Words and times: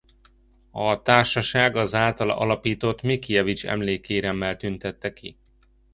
A 0.71 1.01
Társaság 1.01 1.75
az 1.75 1.95
általa 1.95 2.37
alapított 2.37 3.01
Mickiewicz-emlékéremmel 3.01 4.57
tüntette 4.57 5.13
ki. 5.13 5.37